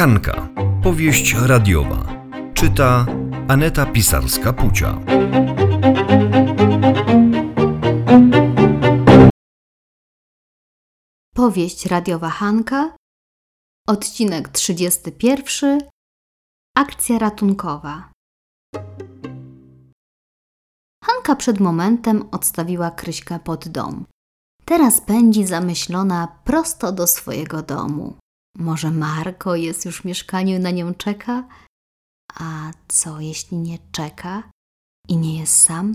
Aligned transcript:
Hanka. 0.00 0.48
Powieść 0.82 1.34
radiowa. 1.34 2.06
Czyta 2.54 3.06
Aneta 3.48 3.86
Pisarska-Pucia. 3.86 5.00
Powieść 11.34 11.86
radiowa 11.86 12.28
Hanka, 12.28 12.96
odcinek 13.88 14.48
31, 14.48 15.80
akcja 16.76 17.18
ratunkowa. 17.18 18.12
Hanka 21.04 21.36
przed 21.36 21.60
momentem 21.60 22.28
odstawiła 22.32 22.90
Kryśkę 22.90 23.38
pod 23.38 23.68
dom. 23.68 24.04
Teraz 24.64 25.00
pędzi 25.00 25.46
zamyślona 25.46 26.28
prosto 26.44 26.92
do 26.92 27.06
swojego 27.06 27.62
domu. 27.62 28.19
Może 28.56 28.90
Marko 28.90 29.56
jest 29.56 29.84
już 29.84 30.00
w 30.00 30.04
mieszkaniu 30.04 30.56
i 30.56 30.60
na 30.60 30.70
nią 30.70 30.94
czeka? 30.94 31.48
A 32.34 32.70
co 32.88 33.20
jeśli 33.20 33.56
nie 33.56 33.78
czeka 33.92 34.42
i 35.08 35.16
nie 35.16 35.40
jest 35.40 35.62
sam? 35.62 35.94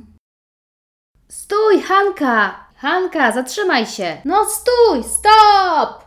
Stój, 1.29 1.81
Hanka! 1.81 2.65
Hanka, 2.75 3.31
zatrzymaj 3.31 3.87
się! 3.87 4.21
No 4.25 4.45
stój, 4.45 5.03
stop! 5.03 6.05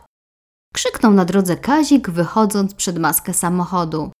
Krzyknął 0.73 1.13
na 1.13 1.25
drodze 1.25 1.57
Kazik, 1.57 2.09
wychodząc 2.09 2.75
przed 2.75 2.97
maskę 2.99 3.33
samochodu. 3.33 4.11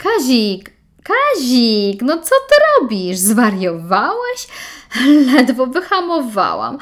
Kazik, 0.00 0.79
Kazik, 1.04 2.02
no 2.02 2.18
co 2.18 2.34
ty 2.48 2.54
robisz? 2.80 3.18
Zwariowałeś? 3.18 4.48
Ledwo 5.34 5.66
wyhamowałam. 5.66 6.78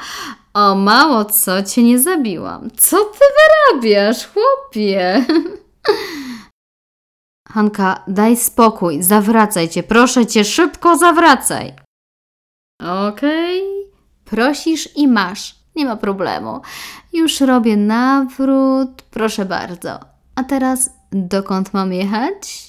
O 0.53 0.75
mało 0.75 1.25
co 1.25 1.63
cię 1.63 1.83
nie 1.83 1.99
zabiłam. 1.99 2.71
Co 2.77 3.05
ty 3.05 3.19
wyrabiasz, 3.37 4.27
chłopie? 4.27 5.25
Hanka, 7.53 8.03
daj 8.07 8.37
spokój, 8.37 9.03
zawracaj 9.03 9.69
cię, 9.69 9.83
proszę 9.83 10.25
cię, 10.25 10.45
szybko 10.45 10.97
zawracaj. 10.97 11.73
Okej. 13.07 13.63
Prosisz 14.25 14.89
i 14.95 15.07
masz, 15.07 15.55
nie 15.75 15.85
ma 15.85 15.95
problemu. 15.95 16.61
Już 17.13 17.41
robię 17.41 17.77
nawrót, 17.77 19.01
proszę 19.01 19.45
bardzo. 19.45 19.99
A 20.35 20.43
teraz 20.43 20.89
dokąd 21.11 21.73
mam 21.73 21.93
jechać? 21.93 22.68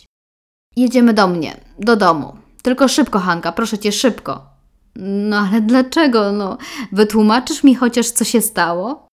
Jedziemy 0.77 1.15
do 1.15 1.29
mnie, 1.29 1.61
do 1.79 1.97
domu. 1.97 2.37
Tylko 2.63 2.89
szybko, 2.89 3.19
Hanka, 3.19 3.53
proszę 3.53 3.79
cię, 3.79 3.93
szybko. 3.93 4.47
No 4.97 5.39
ale 5.39 5.61
dlaczego? 5.61 6.33
No, 6.33 6.59
wytłumaczysz 6.93 7.65
mi 7.65 7.75
chociaż, 7.75 8.11
co 8.11 8.25
się 8.25 8.41
stało? 8.41 9.09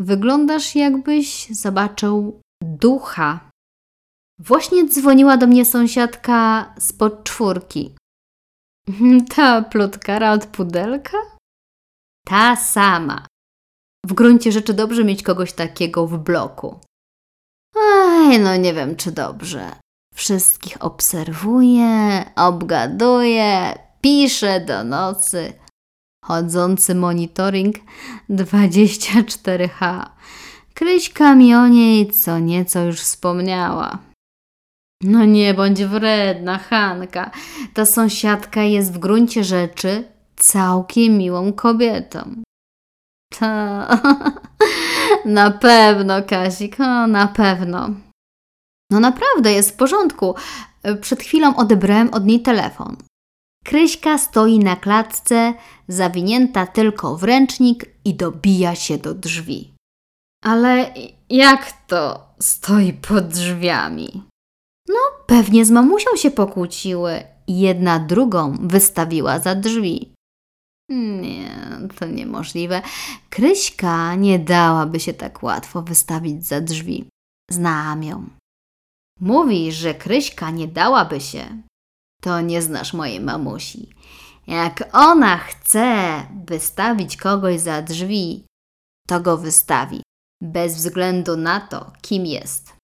Wyglądasz, 0.00 0.74
jakbyś 0.74 1.48
zobaczył 1.50 2.40
ducha. 2.62 3.50
Właśnie 4.38 4.88
dzwoniła 4.88 5.36
do 5.36 5.46
mnie 5.46 5.64
sąsiadka 5.64 6.74
spod 6.78 7.24
czwórki. 7.24 7.94
Ta 9.36 9.62
plotkara 9.62 10.32
od 10.32 10.46
pudelka? 10.46 11.18
Ta 12.26 12.56
sama. 12.56 13.26
W 14.06 14.12
gruncie 14.12 14.52
rzeczy 14.52 14.74
dobrze 14.74 15.04
mieć 15.04 15.22
kogoś 15.22 15.52
takiego 15.52 16.06
w 16.06 16.18
bloku. 16.18 16.80
Ej, 17.76 18.40
no 18.40 18.56
nie 18.56 18.74
wiem, 18.74 18.96
czy 18.96 19.12
dobrze. 19.12 19.83
Wszystkich 20.14 20.76
obserwuję, 20.80 22.24
obgaduję, 22.36 23.78
piszę 24.00 24.60
do 24.60 24.84
nocy. 24.84 25.52
Chodzący 26.24 26.94
monitoring 26.94 27.76
24H. 28.30 30.06
Kryśka 30.74 31.34
mi 31.34 31.54
o 31.54 31.68
niej 31.68 32.10
co 32.10 32.38
nieco 32.38 32.80
już 32.80 33.00
wspomniała. 33.00 33.98
No 35.02 35.24
nie 35.24 35.54
bądź 35.54 35.84
wredna, 35.84 36.58
Hanka. 36.58 37.30
Ta 37.74 37.86
sąsiadka 37.86 38.62
jest 38.62 38.92
w 38.92 38.98
gruncie 38.98 39.44
rzeczy 39.44 40.04
całkiem 40.36 41.18
miłą 41.18 41.52
kobietą. 41.52 42.42
Ta, 43.38 43.88
na 45.24 45.50
pewno, 45.50 46.22
Kazik, 46.22 46.80
o, 46.80 47.06
na 47.06 47.26
pewno. 47.26 47.90
No 48.94 49.00
naprawdę, 49.00 49.52
jest 49.52 49.70
w 49.70 49.76
porządku. 49.76 50.34
Przed 51.00 51.22
chwilą 51.22 51.56
odebrałem 51.56 52.14
od 52.14 52.24
niej 52.24 52.42
telefon. 52.42 52.96
Kryśka 53.64 54.18
stoi 54.18 54.58
na 54.58 54.76
klatce, 54.76 55.54
zawinięta 55.88 56.66
tylko 56.66 57.16
w 57.16 57.24
ręcznik 57.24 57.84
i 58.04 58.14
dobija 58.14 58.74
się 58.74 58.98
do 58.98 59.14
drzwi. 59.14 59.74
Ale 60.44 60.94
jak 61.30 61.86
to 61.86 62.28
stoi 62.40 62.92
pod 62.92 63.28
drzwiami? 63.28 64.22
No, 64.88 65.00
pewnie 65.26 65.64
z 65.64 65.70
mamusią 65.70 66.16
się 66.16 66.30
pokłóciły 66.30 67.22
i 67.46 67.60
jedna 67.60 67.98
drugą 67.98 68.56
wystawiła 68.60 69.38
za 69.38 69.54
drzwi. 69.54 70.12
Nie, 70.90 71.50
to 71.98 72.06
niemożliwe. 72.06 72.82
Kryśka 73.30 74.14
nie 74.14 74.38
dałaby 74.38 75.00
się 75.00 75.14
tak 75.14 75.42
łatwo 75.42 75.82
wystawić 75.82 76.46
za 76.46 76.60
drzwi. 76.60 77.08
Znam 77.50 78.02
ją. 78.02 78.28
Mówisz, 79.20 79.74
że 79.74 79.94
Kryśka 79.94 80.50
nie 80.50 80.68
dałaby 80.68 81.20
się. 81.20 81.62
To 82.22 82.40
nie 82.40 82.62
znasz 82.62 82.92
mojej 82.92 83.20
mamusi. 83.20 83.90
Jak 84.46 84.88
ona 84.92 85.38
chce 85.38 85.86
wystawić 86.46 87.16
kogoś 87.16 87.60
za 87.60 87.82
drzwi, 87.82 88.46
to 89.08 89.20
go 89.20 89.38
wystawi, 89.38 90.02
bez 90.42 90.76
względu 90.76 91.36
na 91.36 91.60
to, 91.60 91.92
kim 92.02 92.26
jest. 92.26 92.76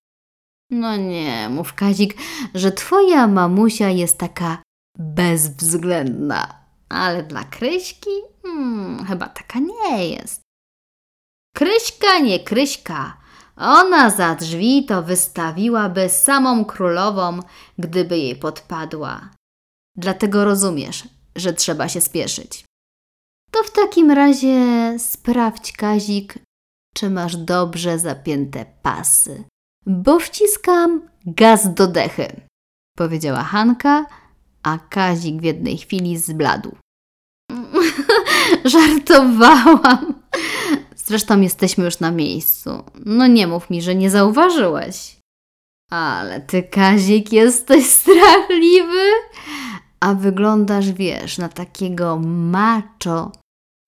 No 0.70 0.96
nie, 0.96 1.48
mów 1.48 1.74
Kazik, 1.74 2.14
że 2.54 2.72
twoja 2.72 3.26
mamusia 3.26 3.88
jest 3.88 4.18
taka 4.18 4.62
bezwzględna, 4.98 6.64
ale 6.88 7.22
dla 7.22 7.44
Kryśki 7.44 8.10
hmm, 8.42 9.06
chyba 9.06 9.28
taka 9.28 9.58
nie 9.58 10.08
jest. 10.08 10.42
Kryśka 11.56 12.18
nie 12.18 12.40
Kryśka, 12.40 13.19
ona 13.60 14.10
za 14.10 14.34
drzwi 14.34 14.84
to 14.84 15.02
wystawiłaby 15.02 16.08
samą 16.08 16.64
królową, 16.64 17.40
gdyby 17.78 18.18
jej 18.18 18.36
podpadła. 18.36 19.30
Dlatego 19.96 20.44
rozumiesz, 20.44 21.08
że 21.36 21.52
trzeba 21.52 21.88
się 21.88 22.00
spieszyć. 22.00 22.64
To 23.50 23.62
w 23.62 23.70
takim 23.70 24.10
razie 24.10 24.58
sprawdź, 24.98 25.72
Kazik, 25.72 26.34
czy 26.94 27.10
masz 27.10 27.36
dobrze 27.36 27.98
zapięte 27.98 28.66
pasy, 28.82 29.44
bo 29.86 30.18
wciskam 30.18 31.08
gaz 31.26 31.74
do 31.74 31.86
dechy, 31.86 32.40
powiedziała 32.96 33.42
Hanka, 33.42 34.06
a 34.62 34.78
Kazik 34.78 35.40
w 35.40 35.44
jednej 35.44 35.78
chwili 35.78 36.18
zbladł. 36.18 36.76
Żartowałam. 38.64 40.14
Zresztą 41.10 41.40
jesteśmy 41.40 41.84
już 41.84 42.00
na 42.00 42.10
miejscu. 42.10 42.70
No 43.06 43.26
nie 43.26 43.46
mów 43.46 43.70
mi, 43.70 43.82
że 43.82 43.94
nie 43.94 44.10
zauważyłeś. 44.10 45.16
Ale 45.90 46.40
ty, 46.40 46.62
Kazik, 46.62 47.32
jesteś 47.32 47.86
strachliwy, 48.00 49.10
a 50.00 50.14
wyglądasz, 50.14 50.92
wiesz, 50.92 51.38
na 51.38 51.48
takiego 51.48 52.18
macho, 52.24 53.32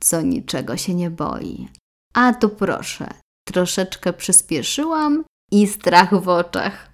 co 0.02 0.20
niczego 0.22 0.76
się 0.76 0.94
nie 0.94 1.10
boi. 1.10 1.68
A 2.14 2.34
tu 2.34 2.48
proszę, 2.48 3.14
troszeczkę 3.48 4.12
przyspieszyłam 4.12 5.24
i 5.52 5.66
strach 5.66 6.22
w 6.22 6.28
oczach. 6.28 6.92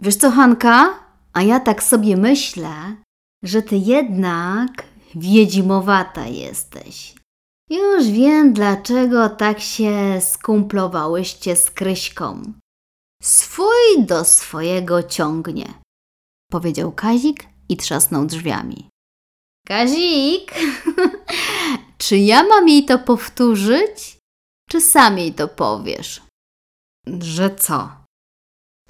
Wiesz 0.00 0.16
co, 0.16 0.30
Hanka? 0.30 0.94
A 1.32 1.42
ja 1.42 1.60
tak 1.60 1.82
sobie 1.82 2.16
myślę, 2.16 2.96
że 3.44 3.62
ty 3.62 3.76
jednak 3.76 4.84
wiedźmowata 5.14 6.26
jesteś. 6.26 7.19
Już 7.70 8.06
wiem, 8.06 8.52
dlaczego 8.52 9.28
tak 9.28 9.60
się 9.60 10.20
skumplowałyście 10.20 11.56
z 11.56 11.70
Kryśką. 11.70 12.42
Swój 13.22 14.06
do 14.06 14.24
swojego 14.24 15.02
ciągnie, 15.02 15.74
powiedział 16.50 16.92
Kazik 16.92 17.46
i 17.68 17.76
trzasnął 17.76 18.26
drzwiami. 18.26 18.88
Kazik, 19.66 20.54
czy 21.98 22.16
ja 22.16 22.42
mam 22.42 22.68
jej 22.68 22.84
to 22.84 22.98
powtórzyć, 22.98 24.18
czy 24.68 24.80
sam 24.80 25.18
jej 25.18 25.34
to 25.34 25.48
powiesz? 25.48 26.22
Że 27.20 27.56
co? 27.56 27.90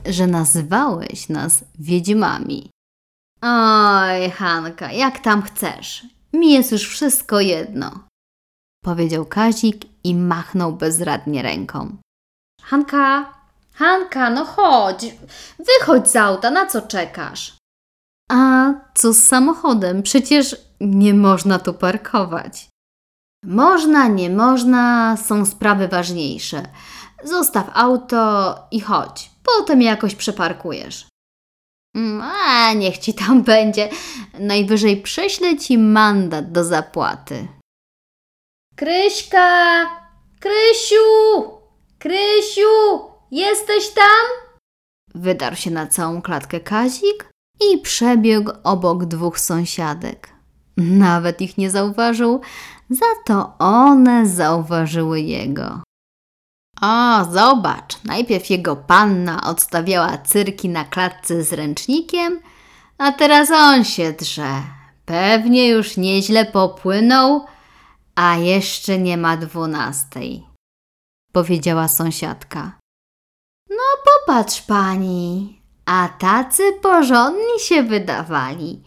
Że 0.06 0.26
nazywałeś 0.26 1.28
nas 1.28 1.64
wiedźmami. 1.78 2.70
Oj, 3.42 4.30
Hanka, 4.30 4.92
jak 4.92 5.18
tam 5.18 5.42
chcesz. 5.42 6.06
Mi 6.32 6.52
jest 6.52 6.72
już 6.72 6.88
wszystko 6.88 7.40
jedno 7.40 8.09
powiedział 8.84 9.26
Kazik 9.26 9.84
i 10.04 10.14
machnął 10.14 10.72
bezradnie 10.72 11.42
ręką. 11.42 11.96
Hanka, 12.62 13.34
Hanka, 13.74 14.30
no 14.30 14.44
chodź. 14.44 15.14
Wychodź 15.58 16.08
z 16.08 16.16
auta, 16.16 16.50
na 16.50 16.66
co 16.66 16.82
czekasz? 16.82 17.56
A 18.32 18.72
co 18.94 19.12
z 19.12 19.18
samochodem? 19.18 20.02
Przecież 20.02 20.56
nie 20.80 21.14
można 21.14 21.58
tu 21.58 21.74
parkować. 21.74 22.68
Można, 23.44 24.08
nie 24.08 24.30
można, 24.30 25.16
są 25.16 25.46
sprawy 25.46 25.88
ważniejsze. 25.88 26.62
Zostaw 27.24 27.70
auto 27.74 28.54
i 28.70 28.80
chodź. 28.80 29.30
potem 29.42 29.82
jakoś 29.82 30.14
przeparkujesz. 30.14 31.08
Mm, 31.96 32.22
A, 32.22 32.72
niech 32.72 32.98
ci 32.98 33.14
tam 33.14 33.42
będzie. 33.42 33.88
Najwyżej 34.38 35.02
prześlę 35.02 35.56
ci 35.56 35.78
mandat 35.78 36.52
do 36.52 36.64
zapłaty. 36.64 37.48
Kryśka! 38.80 39.86
Krysiu! 40.40 40.96
Krysiu! 41.98 43.00
Jesteś 43.30 43.88
tam? 43.88 44.50
Wydarł 45.14 45.56
się 45.56 45.70
na 45.70 45.86
całą 45.86 46.22
klatkę 46.22 46.60
Kazik 46.60 47.30
i 47.70 47.78
przebiegł 47.78 48.52
obok 48.64 49.04
dwóch 49.04 49.40
sąsiadek. 49.40 50.28
Nawet 50.76 51.40
ich 51.40 51.58
nie 51.58 51.70
zauważył, 51.70 52.40
za 52.90 53.06
to 53.26 53.52
one 53.58 54.26
zauważyły 54.26 55.20
jego. 55.20 55.82
O, 56.82 57.24
zobacz, 57.24 58.04
najpierw 58.04 58.50
jego 58.50 58.76
panna 58.76 59.44
odstawiała 59.44 60.18
cyrki 60.18 60.68
na 60.68 60.84
klatce 60.84 61.42
z 61.42 61.52
ręcznikiem, 61.52 62.40
a 62.98 63.12
teraz 63.12 63.50
on 63.50 63.84
się 63.84 64.12
drze. 64.12 64.62
Pewnie 65.04 65.68
już 65.68 65.96
nieźle 65.96 66.44
popłynął, 66.44 67.46
a 68.20 68.36
jeszcze 68.36 68.98
nie 68.98 69.16
ma 69.16 69.36
dwunastej, 69.36 70.46
powiedziała 71.32 71.88
sąsiadka. 71.88 72.78
No 73.70 73.76
popatrz 74.06 74.62
pani, 74.62 75.60
a 75.86 76.08
tacy 76.08 76.62
porządni 76.82 77.60
się 77.60 77.82
wydawali. 77.82 78.82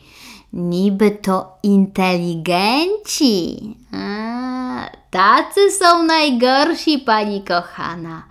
Niby 0.54 1.12
to 1.12 1.58
inteligenci. 1.64 3.18
A, 3.94 4.90
tacy 5.12 5.72
są 5.72 6.04
najgorsi, 6.04 7.00
pani 7.00 7.44
kochana. 7.44 8.28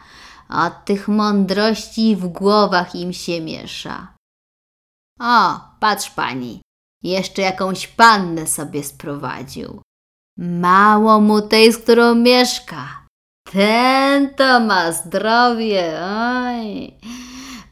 Od 0.49 0.85
tych 0.85 1.09
mądrości 1.09 2.17
w 2.17 2.29
głowach 2.29 2.95
im 2.95 3.13
się 3.13 3.41
miesza. 3.41 4.15
O, 5.21 5.61
patrz 5.81 6.11
pani, 6.11 6.61
jeszcze 7.03 7.43
jakąś 7.43 7.87
pannę 7.89 8.47
sobie 8.47 8.85
sprowadził. 8.85 9.83
Mało 10.37 11.21
mu 11.21 11.43
tej, 11.43 11.73
z 11.73 11.79
którą 11.79 12.15
mieszka. 12.15 13.07
Ten 13.53 14.35
to 14.35 14.61
ma 14.61 14.93
zdrowie, 14.93 16.01
oj. 16.03 16.95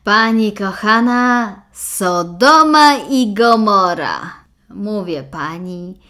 Pani 0.05 0.53
kochana, 0.53 1.63
Sodoma 1.73 2.95
i 3.11 3.35
Gomora. 3.35 4.45
Mówię 4.69 5.23
pani, 5.23 6.01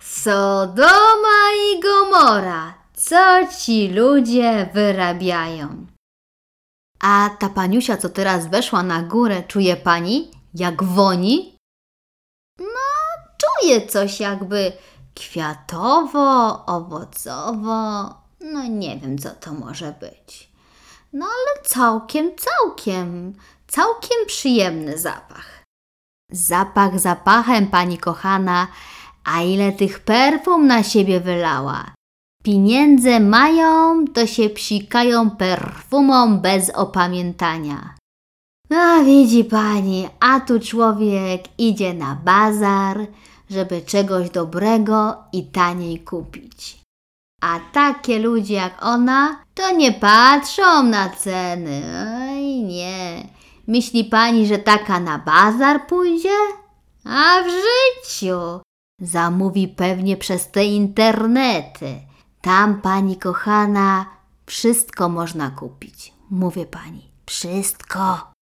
Sodoma 0.00 1.40
i 1.66 1.80
Gomora. 1.80 2.74
Co 2.94 3.46
ci 3.58 3.88
ludzie 3.88 4.68
wyrabiają? 4.74 5.86
A 7.00 7.30
ta 7.38 7.48
paniusia, 7.48 7.96
co 7.96 8.08
teraz 8.08 8.46
weszła 8.46 8.82
na 8.82 9.02
górę, 9.02 9.42
czuje 9.42 9.76
pani, 9.76 10.30
jak 10.54 10.82
woni? 10.82 11.56
No, 12.58 12.90
czuje 13.38 13.86
coś 13.86 14.20
jakby 14.20 14.72
kwiatowo, 15.14 16.66
owocowo. 16.66 18.14
No 18.40 18.66
nie 18.68 18.96
wiem, 18.96 19.18
co 19.18 19.30
to 19.30 19.52
może 19.52 19.94
być. 20.00 20.52
No 21.12 21.26
ale 21.26 21.64
całkiem, 21.64 22.30
całkiem, 22.36 23.34
całkiem 23.66 24.26
przyjemny 24.26 24.98
zapach. 24.98 25.62
Zapach 26.30 27.00
zapachem, 27.00 27.66
pani 27.66 27.98
kochana, 27.98 28.66
a 29.24 29.42
ile 29.42 29.72
tych 29.72 30.00
perfum 30.00 30.66
na 30.66 30.82
siebie 30.82 31.20
wylała. 31.20 31.94
Pieniądze 32.42 33.20
mają, 33.20 34.04
to 34.14 34.26
się 34.26 34.50
psikają 34.50 35.30
perfumą 35.30 36.38
bez 36.38 36.70
opamiętania. 36.70 37.94
A 38.70 39.02
widzi 39.04 39.44
pani, 39.44 40.08
a 40.20 40.40
tu 40.40 40.60
człowiek 40.60 41.42
idzie 41.58 41.94
na 41.94 42.14
bazar, 42.24 43.06
żeby 43.50 43.82
czegoś 43.82 44.30
dobrego 44.30 45.16
i 45.32 45.44
taniej 45.44 46.00
kupić. 46.00 46.84
A 47.42 47.60
takie 47.72 48.18
ludzie 48.18 48.54
jak 48.54 48.84
ona, 48.84 49.44
to 49.54 49.76
nie 49.76 49.92
patrzą 49.92 50.82
na 50.82 51.08
ceny. 51.08 51.82
Oj 52.28 52.62
nie. 52.62 53.28
Myśli 53.66 54.04
pani, 54.04 54.46
że 54.46 54.58
taka 54.58 55.00
na 55.00 55.18
bazar 55.18 55.86
pójdzie? 55.86 56.38
A 57.04 57.42
w 57.42 57.46
życiu. 57.46 58.60
Zamówi 59.00 59.68
pewnie 59.68 60.16
przez 60.16 60.50
te 60.50 60.64
internety. 60.64 62.00
Tam, 62.40 62.80
pani 62.80 63.16
kochana, 63.16 64.06
wszystko 64.46 65.08
można 65.08 65.50
kupić. 65.50 66.12
Mówię 66.30 66.66
pani, 66.66 67.10
wszystko. 67.26 68.33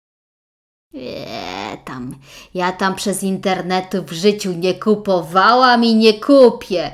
Nie, 0.94 1.78
tam, 1.84 2.14
ja 2.54 2.72
tam 2.72 2.94
przez 2.94 3.22
internetu 3.22 4.02
w 4.02 4.12
życiu 4.12 4.52
nie 4.52 4.74
kupowałam 4.74 5.84
i 5.84 5.94
nie 5.94 6.20
kupię. 6.20 6.90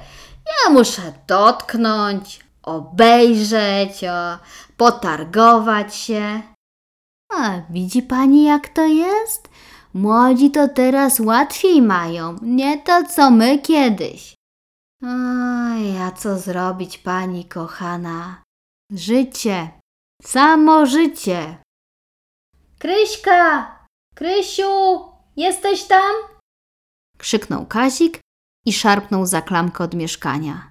Ja 0.47 0.73
muszę 0.73 1.13
dotknąć, 1.27 2.41
obejrzeć, 2.63 4.05
o, 4.05 4.39
potargować 4.77 5.95
się. 5.95 6.43
A 7.33 7.61
widzi 7.71 8.03
pani, 8.03 8.45
jak 8.45 8.69
to 8.69 8.87
jest? 8.87 9.49
Młodzi 9.95 10.51
to 10.51 10.69
teraz 10.69 11.21
łatwiej 11.21 11.83
mają, 11.83 12.37
nie 12.43 12.83
to 12.83 13.05
co 13.05 13.31
my 13.31 13.59
kiedyś. 13.59 14.35
Oj, 15.03 15.99
a 15.99 16.11
co 16.11 16.39
zrobić, 16.39 16.99
pani 16.99 17.45
kochana? 17.45 18.43
Życie, 18.93 19.69
samo 20.23 20.87
życie. 20.87 21.59
Kryśka! 22.79 23.78
Krysiu! 24.19 25.01
Jesteś 25.37 25.83
tam? 25.85 26.15
Krzyknął 27.19 27.67
Kazik 27.67 28.21
i 28.67 28.73
szarpnął 28.73 29.27
za 29.27 29.43
klamkę 29.43 29.85
od 29.85 29.95
mieszkania. 29.95 30.71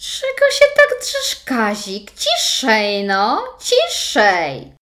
Czego 0.00 0.50
się 0.52 0.64
tak 0.76 1.00
drzesz, 1.00 1.44
Kazik? 1.44 2.10
Ciszej 2.10 3.04
no, 3.04 3.42
ciszej! 3.60 4.74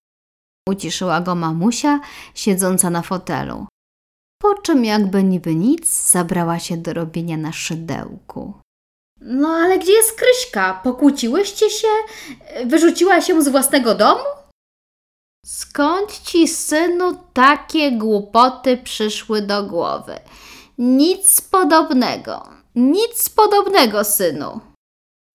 Uciszyła 0.68 1.20
go 1.20 1.34
mamusia, 1.34 2.00
siedząca 2.34 2.90
na 2.90 3.02
fotelu. 3.02 3.66
Po 4.42 4.54
czym 4.54 4.84
jakby 4.84 5.24
niby 5.24 5.54
nic, 5.54 6.10
zabrała 6.10 6.58
się 6.58 6.76
do 6.76 6.92
robienia 6.92 7.36
na 7.36 7.52
szydełku. 7.52 8.54
No 9.20 9.48
ale 9.48 9.78
gdzie 9.78 9.92
jest 9.92 10.18
Kryśka? 10.18 10.80
Pokłóciłyście 10.84 11.70
się? 11.70 11.88
Wyrzuciła 12.66 13.20
się 13.20 13.42
z 13.42 13.48
własnego 13.48 13.94
domu? 13.94 14.41
Skąd 15.46 16.20
ci, 16.20 16.48
synu, 16.48 17.18
takie 17.32 17.92
głupoty 17.92 18.76
przyszły 18.76 19.42
do 19.42 19.62
głowy? 19.62 20.18
Nic 20.78 21.40
podobnego, 21.40 22.48
nic 22.74 23.28
podobnego, 23.28 24.04
synu. 24.04 24.60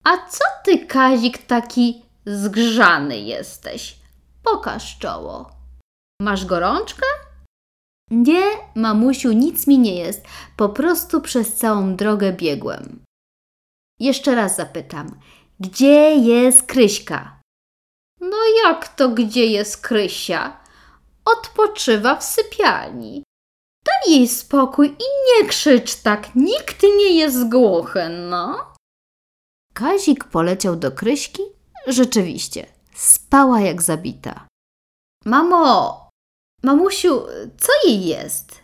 A 0.04 0.16
co 0.28 0.44
ty, 0.64 0.86
Kazik, 0.86 1.38
taki 1.38 2.02
zgrzany 2.26 3.18
jesteś? 3.18 3.98
Pokaż 4.42 4.98
czoło. 4.98 5.50
Masz 6.20 6.46
gorączkę? 6.46 7.06
Nie, 8.10 8.44
mamusiu, 8.74 9.32
nic 9.32 9.66
mi 9.66 9.78
nie 9.78 9.94
jest. 9.94 10.24
Po 10.56 10.68
prostu 10.68 11.20
przez 11.20 11.54
całą 11.54 11.96
drogę 11.96 12.32
biegłem. 12.32 13.04
Jeszcze 14.00 14.34
raz 14.34 14.56
zapytam. 14.56 15.20
Gdzie 15.60 16.16
jest 16.16 16.62
Kryśka? 16.62 17.37
Jak 18.64 18.88
to 18.88 19.08
gdzie 19.08 19.46
jest 19.46 19.76
Krysia? 19.76 20.60
Odpoczywa 21.24 22.16
w 22.16 22.24
sypialni. 22.24 23.22
Daj 23.84 24.14
jej 24.14 24.28
spokój 24.28 24.88
i 24.88 25.04
nie 25.28 25.48
krzycz 25.48 25.94
tak, 25.94 26.34
nikt 26.34 26.82
nie 26.82 27.18
jest 27.18 27.48
głuchy, 27.48 28.08
no. 28.08 28.74
Kazik 29.74 30.24
poleciał 30.24 30.76
do 30.76 30.92
Kryśki. 30.92 31.42
Rzeczywiście, 31.86 32.66
spała 32.94 33.60
jak 33.60 33.82
zabita. 33.82 34.46
Mamo, 35.24 36.08
mamusiu, 36.62 37.22
co 37.58 37.88
jej 37.88 38.06
jest? 38.06 38.60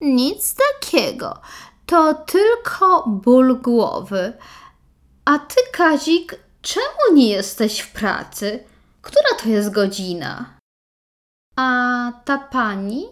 Nic 0.00 0.54
takiego. 0.54 1.40
To 1.86 2.14
tylko 2.14 3.04
ból 3.06 3.60
głowy. 3.60 4.32
A 5.24 5.38
ty, 5.38 5.56
Kazik, 5.72 6.38
czemu 6.62 7.14
nie 7.14 7.28
jesteś 7.28 7.80
w 7.80 7.92
pracy? 7.92 8.64
To 9.46 9.50
jest 9.52 9.70
godzina? 9.70 10.58
A 11.56 11.68
ta 12.24 12.38
pani? 12.38 13.06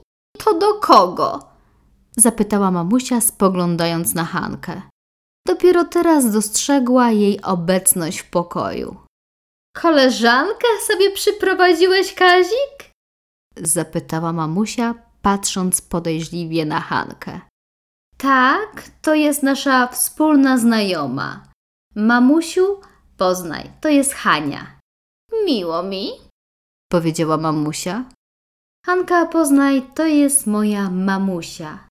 To 0.44 0.58
do 0.58 0.74
kogo? 0.74 1.48
Zapytała 2.16 2.70
mamusia, 2.70 3.20
spoglądając 3.20 4.14
na 4.14 4.24
Hankę. 4.24 4.82
Dopiero 5.46 5.84
teraz 5.84 6.30
dostrzegła 6.30 7.10
jej 7.10 7.42
obecność 7.42 8.18
w 8.18 8.30
pokoju. 8.30 8.96
Koleżankę 9.76 10.66
sobie 10.86 11.10
przyprowadziłeś, 11.10 12.14
Kazik? 12.14 12.90
Zapytała 13.56 14.32
mamusia, 14.32 14.94
patrząc 15.22 15.80
podejrzliwie 15.80 16.64
na 16.64 16.80
Hankę. 16.80 17.40
Tak, 18.16 18.90
to 19.02 19.14
jest 19.14 19.42
nasza 19.42 19.86
wspólna 19.86 20.58
znajoma. 20.58 21.42
Mamusiu, 21.94 22.80
poznaj, 23.16 23.70
to 23.80 23.88
jest 23.88 24.14
Hania. 24.14 24.78
Miło 25.46 25.82
mi. 25.82 26.23
Powiedziała 26.88 27.36
mamusia. 27.36 28.04
Hanka, 28.86 29.26
poznaj, 29.26 29.82
to 29.94 30.06
jest 30.06 30.46
moja 30.46 30.90
mamusia. 30.90 31.88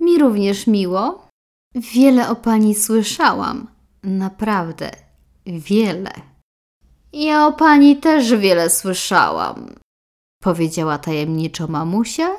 Mi 0.00 0.18
również 0.18 0.66
miło. 0.66 1.28
Wiele 1.74 2.28
o 2.28 2.36
pani 2.36 2.74
słyszałam. 2.74 3.66
Naprawdę, 4.02 4.90
wiele. 5.46 6.10
Ja 7.12 7.46
o 7.46 7.52
pani 7.52 7.96
też 7.96 8.34
wiele 8.34 8.70
słyszałam, 8.70 9.74
powiedziała 10.42 10.98
tajemniczo 10.98 11.66
mamusia 11.66 12.36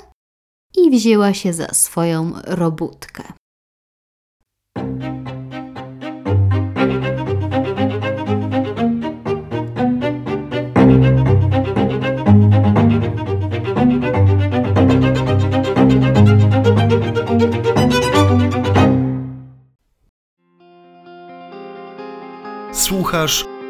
i 0.75 0.91
wzięła 0.91 1.33
się 1.33 1.53
za 1.53 1.67
swoją 1.67 2.33
robótkę. 2.43 3.23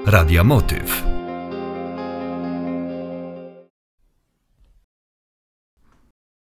Radia 0.08 0.42
Motyw. 0.42 1.07